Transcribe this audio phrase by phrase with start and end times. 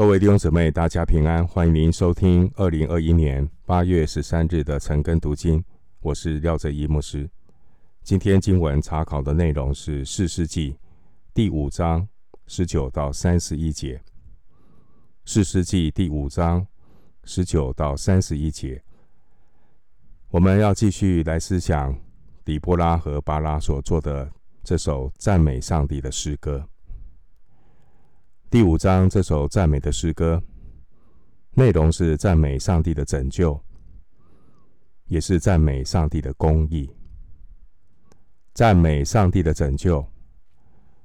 [0.00, 5.62] 各位弟兄姊妹，大家平安，欢迎您收听二零二一年八月十三日的晨更读经。
[6.00, 7.28] 我是廖哲一牧师。
[8.02, 10.72] 今天经文查考的内容是《四世纪》
[11.34, 12.08] 第五章
[12.46, 13.96] 十九到三十一节。
[15.26, 16.66] 《四世纪》第五章
[17.24, 18.82] 十九到三十一节，
[20.30, 21.94] 我们要继续来思想
[22.42, 24.32] 底波拉和巴拉所做的
[24.64, 26.69] 这首赞美上帝的诗歌。
[28.50, 30.42] 第五章这首赞美的诗歌，
[31.52, 33.62] 内容是赞美上帝的拯救，
[35.04, 36.90] 也是赞美上帝的公义。
[38.52, 40.04] 赞美上帝的拯救，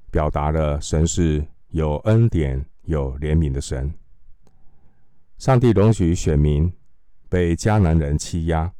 [0.09, 3.93] 表达了神是有恩典、有怜悯的神。
[5.37, 6.73] 上帝容许选民
[7.29, 8.73] 被迦南人欺压，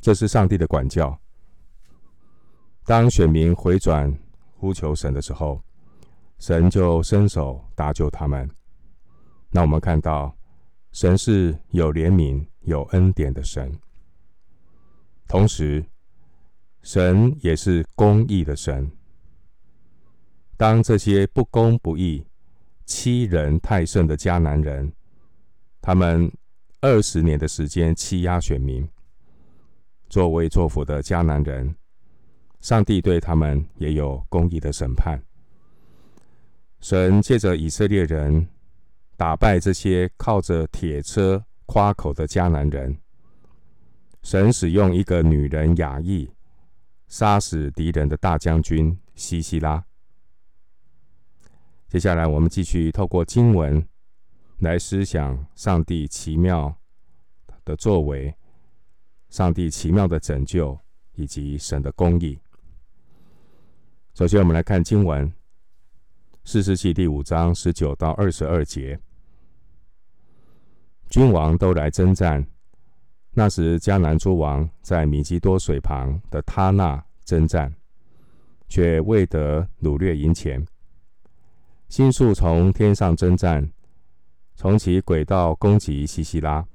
[0.00, 1.14] 这是上帝的管教。
[2.86, 4.18] 当选民回转
[4.56, 5.62] 呼求神的时候，
[6.40, 8.50] 神就伸手搭救他们。
[9.50, 10.34] 那我们看到，
[10.90, 13.70] 神是有怜悯、有恩典的神，
[15.28, 15.84] 同时，
[16.82, 18.90] 神也是公义的神。
[20.56, 22.26] 当这些不公不义、
[22.86, 24.90] 欺人太甚的迦南人，
[25.82, 26.32] 他们
[26.80, 28.88] 二十年的时间欺压选民，
[30.08, 31.76] 作威作福的迦南人，
[32.60, 35.22] 上帝对他们也有公义的审判。
[36.80, 38.48] 神借着以色列人
[39.16, 42.96] 打败这些靠着铁车夸口的迦南人。
[44.22, 46.30] 神使用一个女人雅意
[47.06, 49.84] 杀死敌人的大将军西西拉。
[51.88, 53.86] 接下来，我们继续透过经文
[54.58, 56.74] 来思想上帝奇妙
[57.64, 58.34] 的作为，
[59.28, 60.78] 上帝奇妙的拯救
[61.14, 62.38] 以及神的公义。
[64.14, 65.30] 首先，我们来看经文。
[66.44, 68.98] 士师记第五章十九到二十二节，
[71.08, 72.44] 君王都来征战。
[73.32, 77.72] 那时迦南诸王在米基多水旁的他那征战，
[78.68, 80.66] 却未得掳掠银钱。
[81.88, 83.70] 星宿从天上征战，
[84.56, 86.66] 从其轨道攻击西西拉。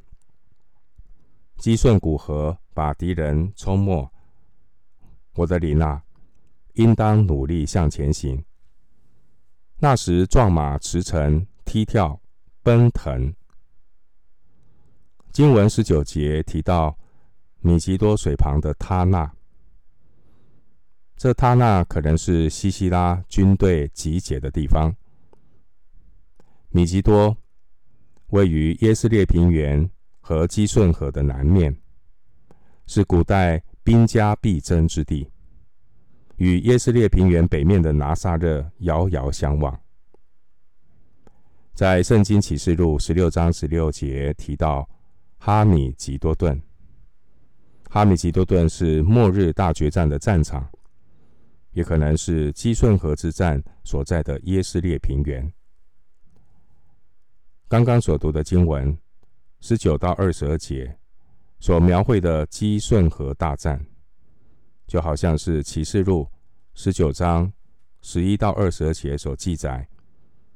[1.57, 4.09] 基顺古河把敌人冲没。
[5.34, 6.03] 我的灵啊，
[6.73, 8.41] 应当努力向前行。
[9.85, 12.19] 那时，壮马驰骋，踢跳，
[12.63, 13.31] 奔腾。
[15.31, 16.97] 经文十九节提到
[17.59, 19.31] 米吉多水旁的他纳，
[21.16, 24.91] 这他纳可能是西西拉军队集结的地方。
[26.69, 27.38] 米吉多
[28.29, 29.88] 位于耶斯列平原
[30.19, 31.78] 和基顺河的南面，
[32.88, 35.29] 是古代兵家必争之地。
[36.38, 39.79] 与耶斯列平原北面的拿撒勒遥遥相望。
[41.73, 44.90] 在圣经启示录十六章十六节提到
[45.38, 46.62] 哈米吉多顿，
[47.90, 50.68] 哈米吉多顿是末日大决战的战场，
[51.72, 55.51] 也可能是基顺河之战所在的耶斯列平原。
[57.68, 58.97] 刚刚所读的经文
[59.59, 60.97] 十九到二十二节
[61.59, 63.85] 所描绘的基顺河大战。
[64.88, 66.28] 就好像是启示录
[66.73, 67.51] 十九章
[68.01, 69.88] 十一到二十二节所记载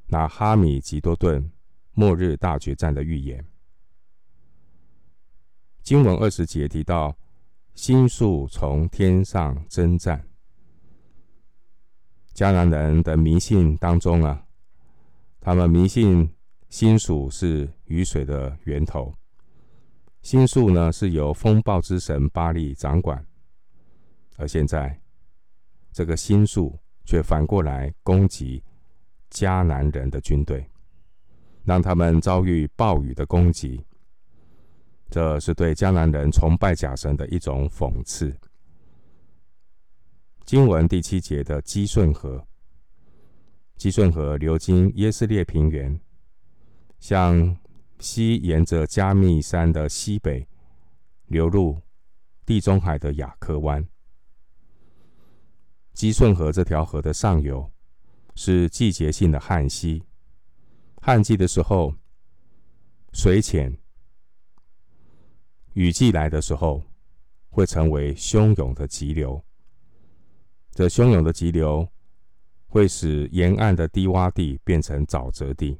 [0.07, 1.51] 那哈米吉多顿
[1.93, 3.43] 末日大决战的预言。
[5.81, 7.17] 经文二十节提到
[7.73, 10.27] 星宿从天上征战，
[12.35, 14.45] 迦南人的迷信当中啊，
[15.39, 16.29] 他们迷信
[16.69, 19.13] 星宿是雨水的源头，
[20.21, 23.25] 星宿呢是由风暴之神巴力掌管。
[24.39, 24.97] 而现在，
[25.91, 28.63] 这个星宿却反过来攻击
[29.29, 30.65] 迦南人的军队，
[31.65, 33.85] 让他们遭遇暴雨的攻击。
[35.09, 38.33] 这是对迦南人崇拜假神的一种讽刺。
[40.45, 42.47] 经文第七节的基顺河，
[43.75, 45.99] 基顺河流经耶斯列平原，
[46.99, 47.57] 向
[47.99, 50.47] 西沿着加密山的西北
[51.25, 51.77] 流入
[52.45, 53.85] 地中海的雅科湾。
[55.99, 57.69] 基顺河这条河的上游
[58.33, 60.01] 是季节性的旱溪，
[61.01, 61.93] 旱季的时候
[63.11, 63.77] 水浅，
[65.73, 66.81] 雨季来的时候
[67.49, 69.43] 会成为汹涌的急流。
[70.71, 71.85] 这汹涌的急流
[72.67, 75.77] 会使沿岸的低洼地变成沼泽地。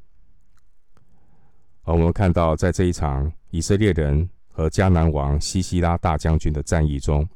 [1.84, 7.26] 而我们看到，在这一场以色列人和迦南王西西拉大将军的战役中，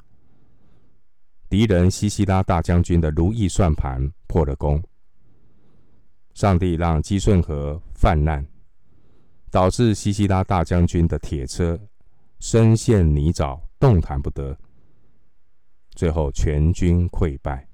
[1.54, 4.82] 敌人西西拉大将军的如意算盘破了功，
[6.32, 8.44] 上帝让基顺河泛滥，
[9.52, 11.78] 导致西西拉大将军的铁车
[12.40, 14.58] 深陷泥沼，动弹不得，
[15.92, 17.64] 最后全军溃败。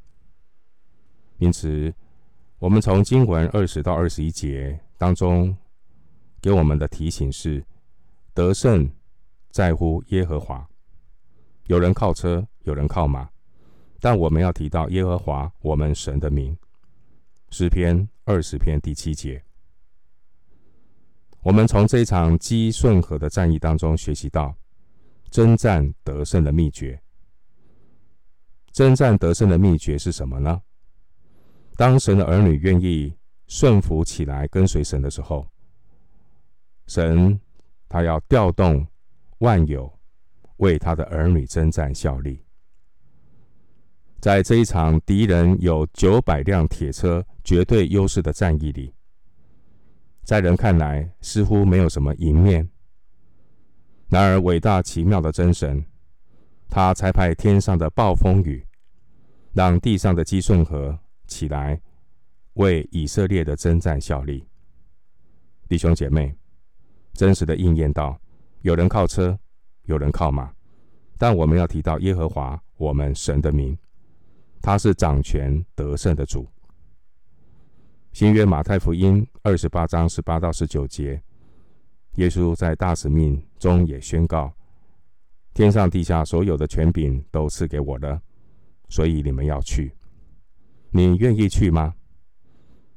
[1.38, 1.90] 因此，
[2.58, 5.56] 我们从经文二十到二十一节当中
[6.42, 7.64] 给我们的提醒是：
[8.34, 8.92] 得胜
[9.50, 10.68] 在乎耶和华。
[11.64, 13.26] 有人靠车，有人靠马，
[14.00, 16.56] 但我们要提到耶和华我们神的名。
[17.50, 19.42] 诗篇二十篇第七节。
[21.42, 24.54] 我们从这场基顺河的战役当中学习到
[25.30, 27.00] 征战得胜的秘诀。
[28.72, 30.62] 征战得胜的秘诀是什么呢？
[31.76, 33.12] 当神的儿女愿意
[33.48, 35.48] 顺服起来跟随神的时候，
[36.86, 37.40] 神
[37.88, 38.86] 他要调动
[39.38, 39.92] 万有
[40.58, 42.44] 为他的儿女征战效力。
[44.20, 48.94] 在这一场敌人有九百辆铁车绝对优势的战役里，
[50.24, 52.68] 在人看来似乎没有什么赢面。
[54.08, 55.82] 然而伟大奇妙的真神，
[56.68, 58.66] 他才派天上的暴风雨，
[59.54, 60.98] 让地上的基顺河。
[61.26, 61.80] 起来，
[62.54, 64.44] 为以色列的征战效力。
[65.68, 66.34] 弟兄姐妹，
[67.14, 68.20] 真实的应验到：
[68.62, 69.38] 有人靠车，
[69.84, 70.52] 有人靠马，
[71.16, 73.78] 但我们要提到耶和华我们神的名，
[74.62, 76.46] 他是掌权得胜的主。
[78.12, 81.22] 新约马太福音二十八章十八到十九节，
[82.16, 84.52] 耶稣在大使命中也宣告：
[85.54, 88.20] 天上地下所有的权柄都赐给我了，
[88.88, 89.94] 所以你们要去。
[90.90, 91.94] 你愿意去吗？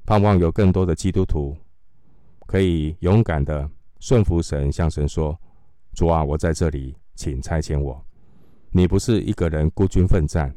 [0.06, 1.56] 盼望有更多的基督徒
[2.48, 3.70] 可以勇敢的
[4.00, 5.40] 顺服神，向神说
[5.94, 8.04] ：“主啊，我在这里，请差遣我。”
[8.76, 10.54] 你不是一个人孤军奋战，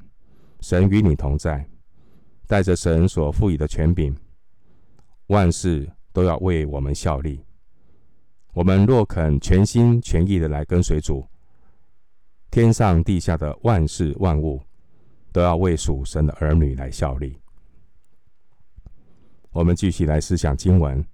[0.61, 1.69] 神与你同在，
[2.47, 4.17] 带着神所赋予的权柄，
[5.27, 7.45] 万事都要为我们效力。
[8.53, 11.27] 我们若肯全心全意的来跟随主，
[12.51, 14.63] 天上地下的万事万物。
[15.33, 17.39] 都要为属神的儿女来效力。
[19.51, 21.05] 我们继续来思想经文，《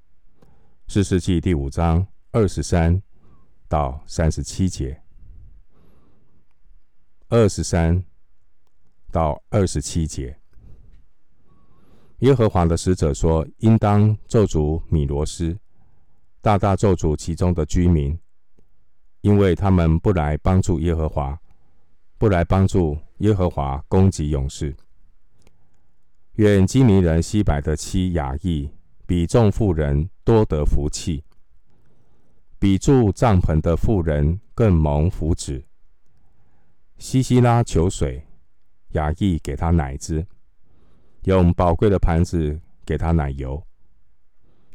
[0.87, 3.03] 四世纪》第五章二十三
[3.67, 5.03] 到三十七节。
[7.31, 8.05] 二十三
[9.13, 10.37] 到二十七节，
[12.19, 15.57] 耶和华的使者说：“应当咒诅米罗斯，
[16.41, 18.19] 大大咒诅其中的居民，
[19.21, 21.39] 因为他们不来帮助耶和华，
[22.19, 24.75] 不来帮助。”耶和华攻击勇士。
[26.33, 28.69] 愿基尼人西百的妻雅意
[29.07, 31.23] 比众妇人多得福气，
[32.59, 35.63] 比住帐篷的妇人更蒙福祉。
[36.99, 38.27] 西西拉求水，
[38.93, 40.25] 雅亿给他奶子，
[41.25, 43.63] 用宝贵的盘子给他奶油。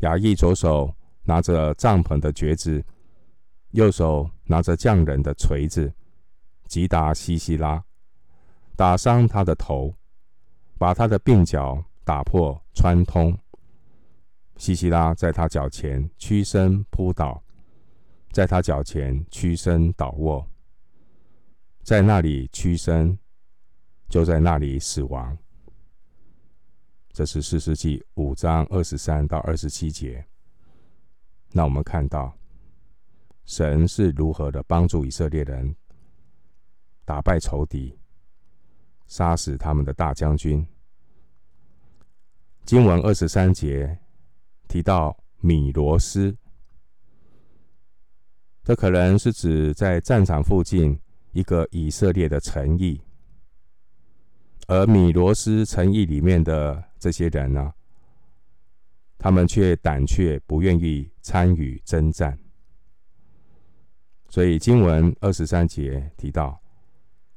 [0.02, 0.94] 雅亿左手
[1.24, 2.84] 拿着帐篷的橛子，
[3.72, 5.92] 右手拿着匠人的锤子，
[6.68, 7.84] 击打西西拉。
[8.76, 9.96] 打伤他的头，
[10.78, 13.36] 把他的鬓角打破穿通。
[14.58, 17.44] 西西拉在他脚前屈身扑倒，
[18.32, 20.48] 在他脚前屈身倒卧，
[21.84, 23.18] 在那里屈身，
[24.10, 25.38] 就在那里死亡。
[27.12, 30.26] 这是四世纪五章二十三到二十七节。
[31.52, 32.38] 那我们看到
[33.46, 35.76] 神是如何的帮助以色列人
[37.06, 37.98] 打败仇敌。
[39.08, 40.68] 杀死他们的大将军。
[42.66, 43.98] 经文二十三节
[44.68, 46.36] 提到米罗斯，
[48.66, 51.00] 这可能是指在战场附近
[51.32, 53.02] 一个以色列的城邑，
[54.68, 57.74] 而米罗斯城邑里面的这些人呢，
[59.18, 62.38] 他们却胆怯，不愿意参与征战。
[64.30, 66.58] 所以经文二十三节提到。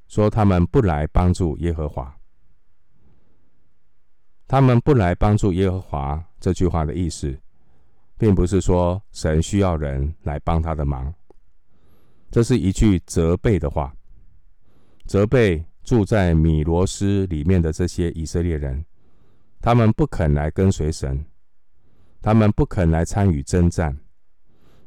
[0.08, 2.12] 说他们不来帮助耶和华，
[4.48, 6.24] 他们不来帮助耶和华。
[6.40, 7.38] 这句话的意思，
[8.18, 11.14] 并不是说神需要人来帮他的忙，
[12.28, 13.94] 这是一句责备的话，
[15.06, 18.84] 责备住在米罗斯里面的这些以色列人，
[19.60, 21.26] 他们不肯来跟随神，
[22.22, 23.98] 他们不肯来参与征战，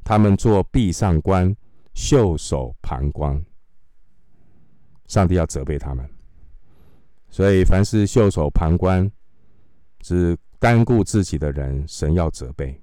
[0.02, 1.54] 他们做壁上观，
[1.94, 3.44] 袖手旁观。
[5.08, 6.10] 上帝要责备他们，
[7.30, 9.12] 所以凡是袖手旁观、
[10.00, 12.82] 只单顾自己的人，神要责备。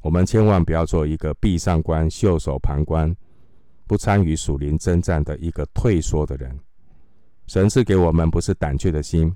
[0.00, 3.14] 我们千万不要做一个壁上观、袖手旁观、
[3.86, 6.58] 不参与属灵征战的一个退缩的人。
[7.50, 9.34] 神赐给我们不是胆怯的心，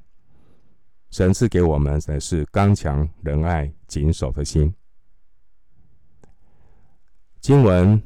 [1.10, 4.72] 神赐给我们的是刚强仁爱、谨守的心。
[7.40, 8.00] 经文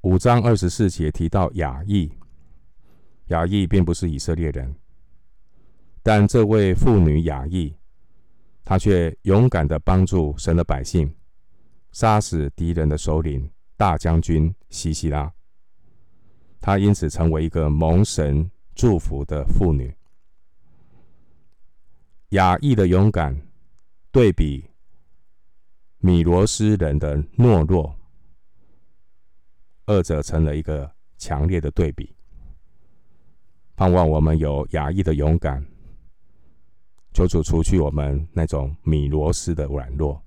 [0.00, 2.10] 五章二十四节提到雅意，
[3.26, 4.74] 雅意并不是以色列人，
[6.02, 7.76] 但这位妇女雅意，
[8.64, 11.14] 她却勇敢地帮助神的百姓，
[11.90, 15.30] 杀死敌人的首领大将军西西拉。
[16.62, 19.94] 她因此成为一个蒙神祝福的妇女。
[22.30, 23.38] 雅意的勇敢，
[24.10, 24.64] 对比
[25.98, 27.94] 米罗斯人的懦弱，
[29.84, 32.14] 二者成了一个强烈的对比。
[33.76, 35.66] 盼望我们有雅意的勇敢，
[37.12, 40.22] 求主除去我们那种米罗斯的软弱。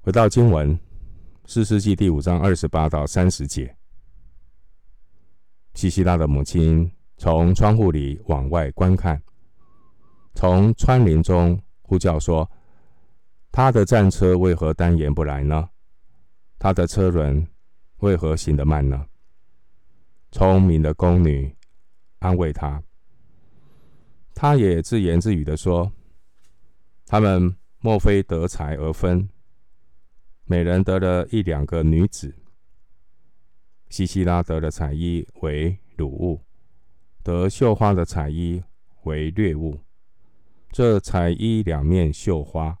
[0.00, 0.78] 回到经文，
[1.44, 3.76] 四世纪第五章二十八到三十节，
[5.74, 9.20] 西西拉的母亲从窗户里往外观看。
[10.34, 12.50] 从川林中呼叫说
[13.52, 15.68] ：“他的战车为何单延不来呢？
[16.58, 17.46] 他的车轮
[17.98, 19.06] 为何行得慢呢？”
[20.32, 21.54] 聪明的宫女
[22.20, 22.82] 安慰他，
[24.34, 25.92] 他也自言自语地说
[27.04, 29.28] ：“他们莫非得财而分，
[30.44, 32.34] 每人得了一两个女子。
[33.92, 36.40] 西西拉得的彩衣为鲁物，
[37.22, 38.62] 得绣花的彩衣
[39.02, 39.78] 为略物。”
[40.72, 42.78] 这彩衣两面绣花，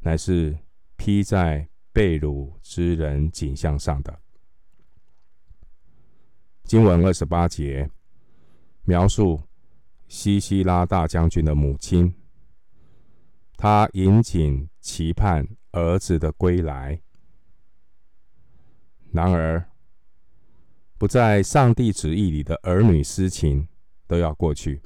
[0.00, 0.58] 乃是
[0.96, 4.18] 披在被掳之人颈项上的。
[6.64, 7.88] 经文二十八节
[8.82, 9.40] 描述
[10.08, 12.12] 西西拉大将军的母亲，
[13.56, 17.00] 她引颈期盼儿子的归来。
[19.12, 19.64] 然而，
[20.98, 23.68] 不在上帝旨意里的儿女私情
[24.06, 24.80] 都要过去。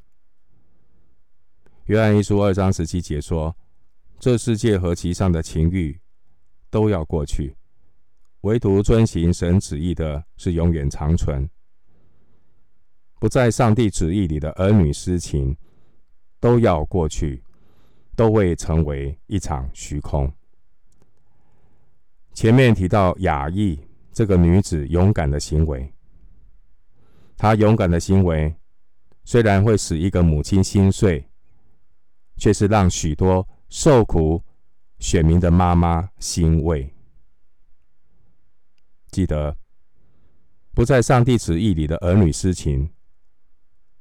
[1.85, 3.57] 约翰一书二章十七节说
[4.19, 6.01] ：“这世界和其上的情欲
[6.69, 7.57] 都要过去，
[8.41, 11.49] 唯独遵行神旨意的是永远长存。
[13.21, 15.57] 不在上帝旨意里的儿女私情
[16.41, 17.45] 都要过去，
[18.17, 20.33] 都会成为一场虚空。”
[22.35, 23.79] 前面提到雅意
[24.13, 25.93] 这个女子勇敢的行为，
[27.43, 28.55] 他勇敢的行为
[29.25, 31.27] 虽然会使一个母亲心碎。
[32.41, 34.43] 却是让许多受苦
[34.99, 36.91] 选民的妈妈欣慰。
[39.11, 39.55] 记得，
[40.73, 42.91] 不在上帝旨意里的儿女私情，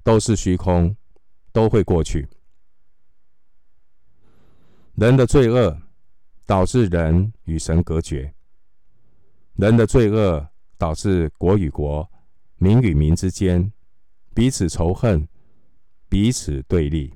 [0.04, 0.96] 都是虚空，
[1.52, 2.30] 都会过去。
[4.96, 5.78] 人的罪恶
[6.46, 8.34] 导致人与神隔绝，
[9.56, 12.10] 人的罪恶导致国与国、
[12.60, 13.72] 民与民之间
[14.34, 15.28] 彼此仇恨，
[16.10, 17.14] 彼此对立。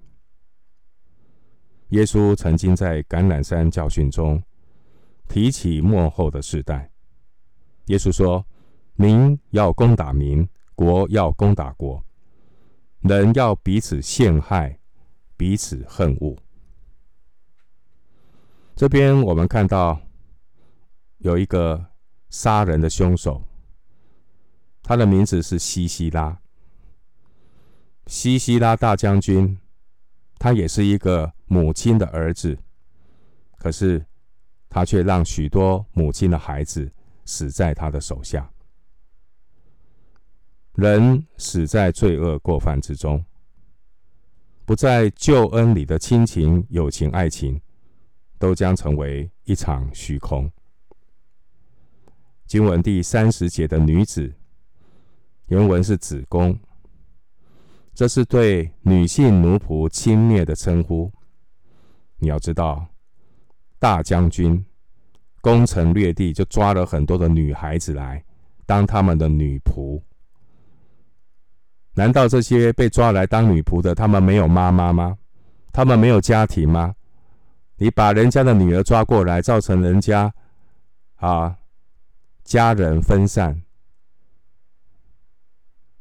[1.89, 4.41] 耶稣曾经在橄榄山教训中
[5.27, 6.89] 提起末后的世代。
[7.87, 8.45] 耶稣说
[8.95, 12.03] ：“民要攻打民，国要攻打国，
[13.01, 14.79] 人要彼此陷害，
[15.35, 16.35] 彼此恨恶。”
[18.75, 20.01] 这边我们看到
[21.17, 21.85] 有一个
[22.29, 23.43] 杀人的凶手，
[24.83, 26.39] 他的名字是西西拉。
[28.05, 29.57] 西西拉大将军，
[30.37, 31.33] 他也是一个。
[31.45, 32.57] 母亲的儿子，
[33.59, 34.03] 可是
[34.69, 36.91] 他却让许多母亲的孩子
[37.25, 38.49] 死在他的手下。
[40.73, 43.23] 人死在罪恶过犯之中，
[44.65, 47.61] 不在救恩里的亲情、友情、爱情，
[48.39, 50.51] 都将成为一场虚空。
[52.47, 54.33] 经文第三十节的女子，
[55.47, 56.57] 原文是子宫，
[57.93, 61.11] 这是对女性奴仆轻蔑的称呼。
[62.17, 62.85] 你要知道，
[63.79, 64.65] 大将军
[65.41, 68.23] 攻城略地，就抓了很多的女孩子来
[68.65, 70.01] 当他们的女仆。
[71.95, 75.17] 难道这些被抓来当女仆的，他们没有妈妈吗？
[75.71, 76.95] 他们没有家庭吗？
[77.75, 80.33] 你把人家的女儿抓过来，造成人家
[81.15, 81.57] 啊
[82.43, 83.61] 家人分散，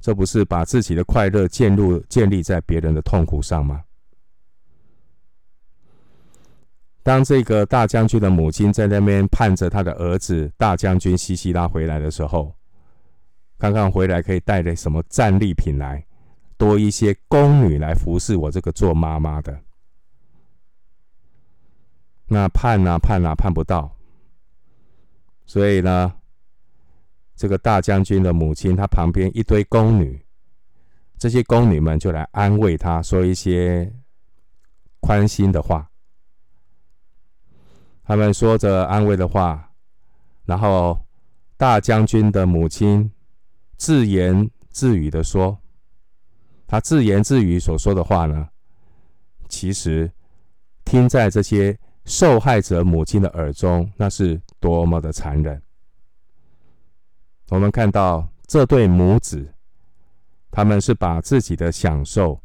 [0.03, 3.85] 这不是把自己的快乐建立建立在别人的痛苦上吗？
[7.05, 12.55] 当这个大将军的母亲在那边盼着他的儿子大将军西西拉回来的时候，
[13.59, 16.05] 看看回来可以带来什么战利品来，
[16.57, 19.57] 多一些宫女来服侍我这个做妈妈的。
[22.27, 23.97] 那盼啊盼啊盼不到，
[25.47, 26.15] 所以呢，
[27.43, 30.25] 这个大将军的母亲，她旁边一堆宫女，
[31.19, 33.93] 这些宫女们就来安慰他，说一些
[35.01, 35.91] 宽心的话。
[38.05, 39.73] 他们说着安慰的话，
[40.45, 40.97] 然后
[41.57, 43.11] 大将军的母亲
[43.77, 45.59] 自言自语的说
[46.69, 48.49] ：“他自言自语所说的话呢，
[49.49, 50.09] 其实
[50.85, 55.61] 听在这些受害者母亲的耳中，那是多么的残忍。”
[57.49, 59.53] 我们看到这对母子，
[60.51, 62.41] 他们是把自己的享受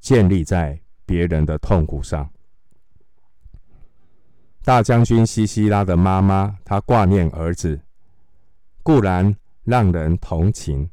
[0.00, 2.30] 建立在别人的痛苦上。
[4.62, 7.80] 大将军西西拉的妈妈，她挂念儿子，
[8.82, 9.34] 固然
[9.64, 10.90] 让人同情，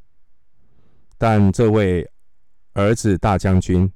[1.18, 2.10] 但这位
[2.74, 3.92] 儿子大将军，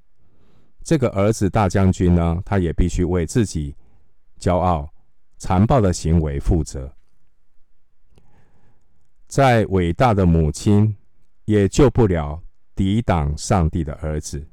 [0.84, 3.76] 这个儿子大将军呢，他也必须为自己
[4.40, 4.90] 骄傲、
[5.38, 6.92] 残暴的行为负责。
[9.32, 10.94] 再伟大的母亲，
[11.46, 12.44] 也救不了
[12.76, 14.46] 抵挡上帝的儿子。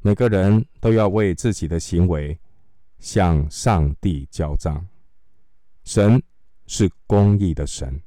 [0.00, 2.40] 每个人都要为自己的行为。
[2.98, 4.86] 向上帝交账，
[5.84, 6.22] 神
[6.66, 7.98] 是公义的神。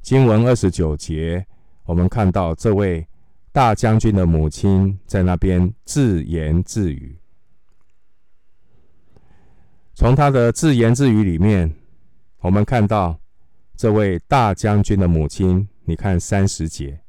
[0.00, 1.44] 经文二十九节，
[1.82, 3.04] 我们看到这位
[3.50, 7.18] 大将军的母亲在那边自言自语。
[9.94, 11.74] 从他的自言自语里面，
[12.42, 13.18] 我们看到
[13.76, 15.66] 这位大将军的母亲。
[15.84, 17.00] 你看三十节。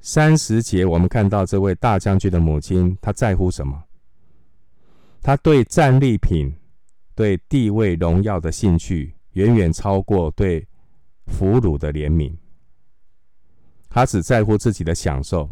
[0.00, 3.84] 三十节，我们看到这位大将军的母亲，她在乎什么？
[5.22, 6.54] 她对战利品、
[7.14, 10.66] 对地位、荣耀的兴趣，远远超过对
[11.26, 12.34] 俘虏的怜悯。
[13.90, 15.50] 他只在乎自己的享受，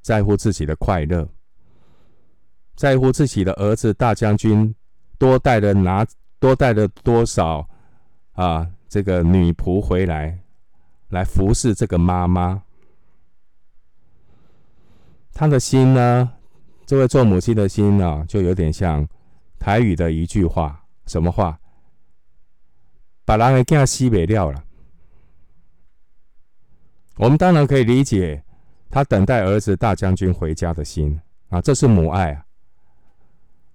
[0.00, 1.28] 在乎自己的快乐，
[2.76, 4.74] 在乎自己的儿子大将军
[5.18, 6.06] 多带了拿
[6.42, 7.64] 多带了多少
[8.32, 10.40] 啊，这个女仆回来。
[11.10, 12.62] 来服侍这个妈妈，
[15.34, 16.32] 她的心呢？
[16.86, 19.06] 这位做母亲的心呢，就有点像
[19.58, 21.60] 台语的一句话，什么话？
[23.26, 24.64] 把人给惊西北料了。
[27.16, 28.42] 我们当然可以理解，
[28.88, 32.46] 她等待儿子大将军回家的心啊，这是母爱啊，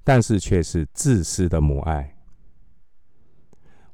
[0.04, 2.17] 但是却是自私的母爱。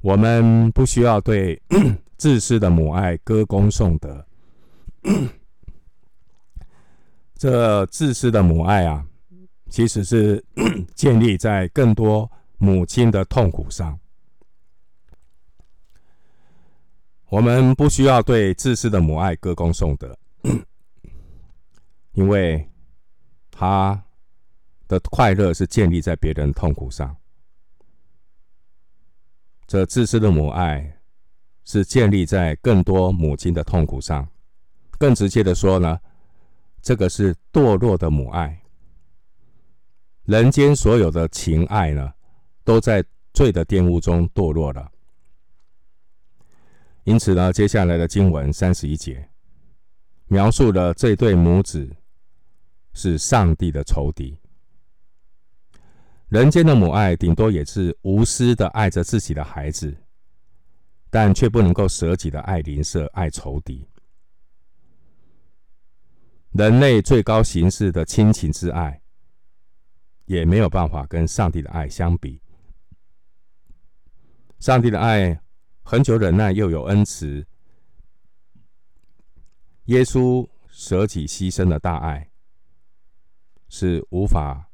[0.04, 1.60] 我们不需要对。
[2.16, 4.24] 自私的母爱歌功颂德，
[7.34, 9.04] 这自私的母爱啊，
[9.68, 10.42] 其实是
[10.94, 13.98] 建立在更多母亲的痛苦上。
[17.28, 20.16] 我们不需要对自私的母爱歌功颂德，
[22.12, 22.66] 因为
[23.50, 24.02] 他
[24.86, 27.14] 的快乐是建立在别人痛苦上。
[29.66, 30.90] 这自私的母爱。
[31.66, 34.28] 是建立在更多母亲的痛苦上。
[34.98, 35.98] 更直接的说呢，
[36.82, 38.62] 这个是堕落的母爱。
[40.24, 42.12] 人间所有的情爱呢，
[42.64, 44.92] 都在罪的玷污中堕落了。
[47.04, 49.26] 因此呢，接下来的经文三十一节，
[50.26, 51.96] 描述了这对母子
[52.92, 54.36] 是上帝的仇敌。
[56.34, 59.96] 人间的母爱顶多也是无私的爱着自己的孩子。
[61.08, 63.88] 但却不能够舍己的爱邻舍、爱仇敌。
[66.50, 69.00] 人类最高形式的亲情之爱，
[70.24, 72.42] 也没有办法跟上帝的爱相比。
[74.58, 75.40] 上帝的爱
[75.84, 77.46] 恒久忍耐，又有恩慈。
[79.84, 82.28] 耶稣舍己牺牲的大爱，
[83.68, 84.68] 是无法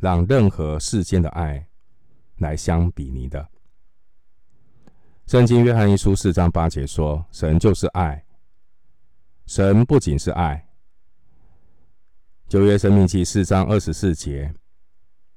[0.00, 1.68] 让任何世间的爱
[2.38, 3.46] 来相比拟的。
[5.26, 8.24] 圣经约翰一书四章八节说：“神就是爱。
[9.46, 10.66] 神不仅是爱。”
[12.48, 14.52] 旧约申命记四章二十四节，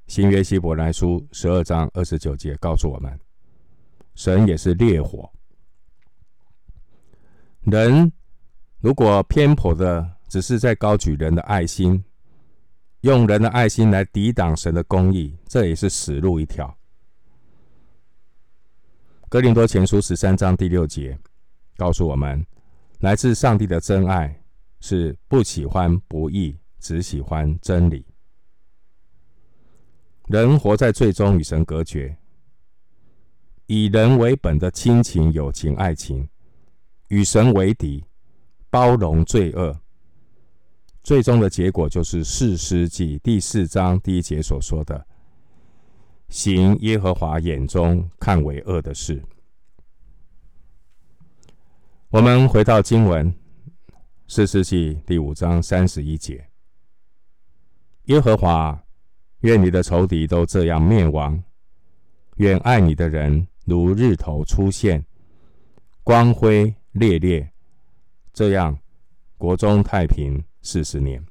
[0.07, 3.19] 新约希伯来书十二章二十九节告诉我们：
[4.15, 5.29] 神也是烈火。
[7.61, 8.11] 人
[8.79, 12.03] 如果偏颇的只是在高举人的爱心，
[13.03, 16.73] 用人的爱心来抵挡神的公义，这也是死路一条。
[19.27, 21.19] 哥林多前书十三章第六节
[21.75, 22.45] 告诉我们：
[22.99, 24.41] 来自上帝的真爱
[24.79, 28.05] 是不喜欢不义，只喜欢真理。
[30.27, 32.15] 人活在最终，与神隔绝，
[33.65, 36.25] 以人为本的亲情、友情、爱情，
[37.09, 38.05] 与神为敌，
[38.69, 39.77] 包容罪恶，
[41.03, 45.05] 最终的结果就是四世纪第四章第一节所说的。
[46.29, 49.21] 行耶和华眼中看为恶的事。
[52.09, 53.31] 我们回到经文，
[54.27, 56.47] 四世纪第五章三十一节：
[58.05, 58.81] 耶和华，
[59.41, 61.43] 愿你的仇敌都这样灭亡，
[62.37, 65.05] 愿爱你的人如日头出现，
[66.01, 67.51] 光辉烈烈，
[68.31, 68.79] 这样
[69.37, 71.23] 国中太平四十年。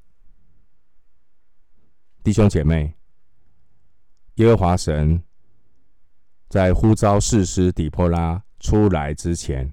[2.22, 2.94] 弟兄姐妹，
[4.36, 5.20] 耶和华神
[6.48, 9.72] 在呼召士师底波拉出来之前，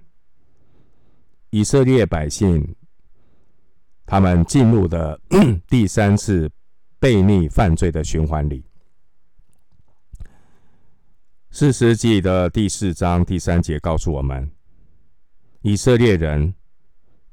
[1.52, 2.76] 以色列百姓
[4.08, 5.22] 他们进入的
[5.69, 6.50] 第三次
[7.00, 8.65] 悖逆犯罪的循环里。
[11.52, 14.50] 士师记的第四章第三节告诉我们，
[15.62, 16.56] 以色列人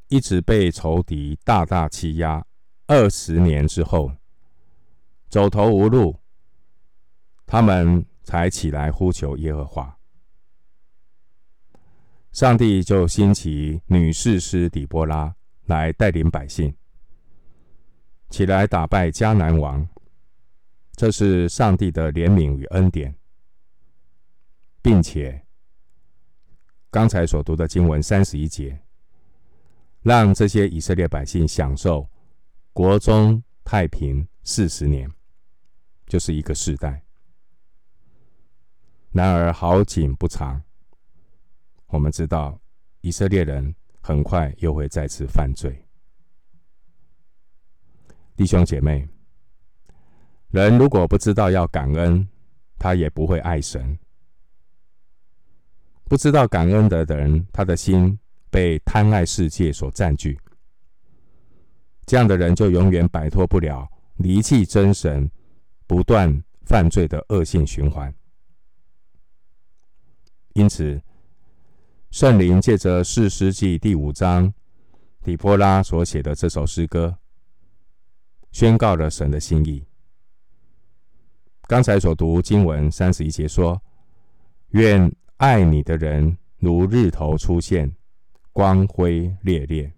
[0.08, 2.44] 一直被仇敌大大欺压，
[2.86, 4.12] 二十年之后。
[5.28, 6.20] 走投无路，
[7.44, 9.98] 他们才起来呼求耶和华。
[12.30, 16.74] 上帝就兴起女士师底波拉来带领百姓
[18.30, 19.86] 起来打败迦南王。
[20.92, 23.14] 这是上帝的怜悯与恩典，
[24.80, 25.44] 并且
[26.90, 28.80] 刚才所读的经文三十一节，
[30.06, 32.08] 让这些以色列百姓享受
[32.72, 35.10] 国中太平四十年。
[36.06, 37.02] 就是一个世代。
[39.10, 40.62] 然而好景不长，
[41.88, 42.56] 我们知道
[43.00, 45.84] 以色列人很快又会再次犯罪。
[48.36, 49.08] 弟兄姐妹，
[50.50, 52.28] 人如果不知道要感恩，
[52.78, 53.98] 他也不会爱神。
[56.04, 58.16] 不知道感恩的人，他的心
[58.56, 60.40] 被贪爱世界所占据，
[62.06, 65.30] 这样的人就永远摆脱不了离弃真神。
[65.86, 68.12] 不断犯罪的恶性循环，
[70.54, 71.00] 因此
[72.10, 74.52] 圣灵借着四世纪第五章
[75.22, 77.18] 底波拉所写的这首诗歌，
[78.50, 79.84] 宣告了神的心意。
[81.68, 83.80] 刚才所读经文三十一节说
[84.72, 87.94] ：“愿爱你的人如日头出现，
[88.56, 89.92] 光辉烈烈。”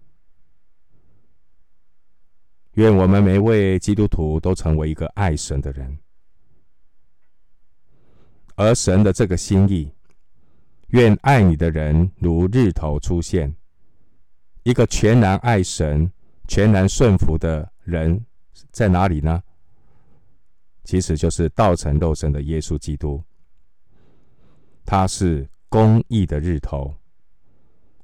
[2.75, 5.97] 愿我们每位基督徒都成为一个爱神的人，
[8.55, 9.89] 而神的这个心意，
[10.89, 13.55] 愿爱你的人如日头出现。
[14.63, 16.11] 一个全然爱神、
[16.45, 18.25] 全然顺服的人
[18.71, 19.41] 在哪里呢？
[20.83, 23.23] 其实就是道成肉身的耶稣基督，
[24.85, 26.93] 他是公义的日头。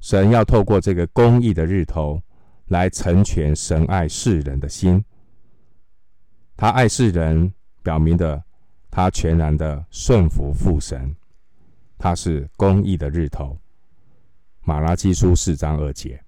[0.05, 2.21] 神要透过这个公义的日头。
[2.69, 5.05] 来成全神爱世人的心，
[6.57, 8.43] 他爱世人，表明的
[8.89, 11.15] 他全然的顺服父神，
[11.99, 13.55] 他是公义的日头。
[14.61, 16.19] 马拉基书四章二节，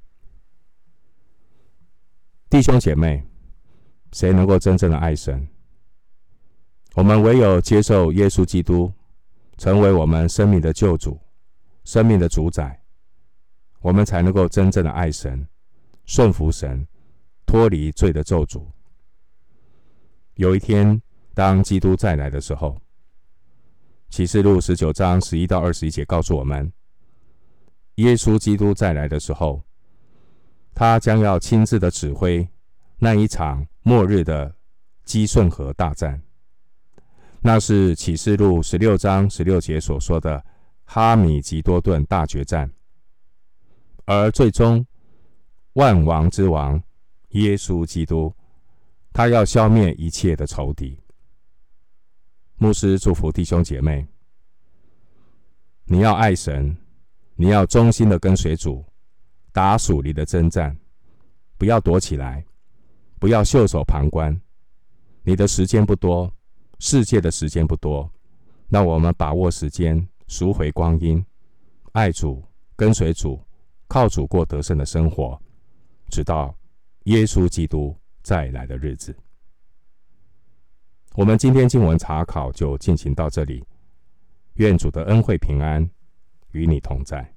[2.51, 3.23] 弟兄姐妹，
[4.11, 5.47] 谁能够真正的爱神？
[6.93, 8.93] 我们唯有接受耶稣基督，
[9.57, 11.19] 成为我们生命的救主、
[11.83, 12.79] 生命的主宰，
[13.81, 15.47] 我们才能够真正的爱神。
[16.05, 16.87] 顺服神，
[17.45, 18.65] 脱离罪的咒诅。
[20.35, 21.01] 有一天，
[21.33, 22.79] 当基督再来的时候，
[24.09, 26.71] 启示录十九章十一到二十一节告诉我们，
[27.95, 29.61] 耶稣基督再来的时候，
[30.73, 32.47] 他将要亲自的指挥
[32.99, 34.55] 那一场末日的
[35.03, 36.21] 基顺河大战。
[37.41, 40.43] 那是启示录十六章十六节所说的
[40.85, 42.71] 哈米吉多顿大决战，
[44.07, 44.83] 而最终。
[45.73, 46.81] 万王之王，
[47.29, 48.33] 耶稣基督，
[49.13, 50.99] 他要消灭一切的仇敌。
[52.55, 54.07] 牧师祝福弟兄姐妹，
[55.83, 56.75] 你要爱神，
[57.35, 58.83] 你要忠心的跟随主，
[59.51, 60.75] 打属灵的征战，
[61.59, 62.43] 不要躲起来，
[63.19, 64.35] 不要袖手旁观。
[65.21, 66.33] 你的时间不多，
[66.79, 68.11] 世界的时间不多，
[68.69, 71.23] 让我们把握时间，赎回光阴，
[71.91, 72.43] 爱主，
[72.75, 73.39] 跟随主，
[73.87, 75.39] 靠主过得胜的生活。
[76.09, 76.57] 直到
[77.03, 79.15] 耶稣基督再来的日子，
[81.15, 83.63] 我们今天经文查考就进行到这里。
[84.53, 85.87] 愿主的恩惠平安
[86.51, 87.36] 与你同在。